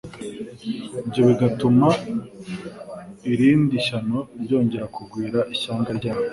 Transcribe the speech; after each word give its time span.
ibyo 1.01 1.21
bigatuma 1.29 1.87
irindi 3.31 3.75
shyano 3.85 4.19
ryongera 4.43 4.85
kugwira 4.95 5.39
ishyanga 5.53 5.89
ryabo. 5.99 6.23